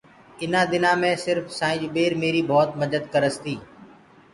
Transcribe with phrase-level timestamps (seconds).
[0.41, 3.55] اُنآ دِنآ مينٚ سرڦ سآئيٚنٚ جُبير ميري ڀوت مَدت ڪَرس تي